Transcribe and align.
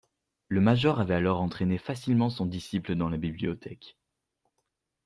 Le 0.47 0.61
major 0.61 0.99
avait 0.99 1.13
alors 1.13 1.41
entraîné 1.41 1.77
facilement 1.77 2.31
son 2.31 2.47
disciple 2.47 2.95
dans 2.95 3.07
la 3.07 3.17
bibliothèque. 3.17 3.97